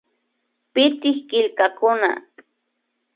Pitik 0.73 1.17
killkakuna 1.29 2.11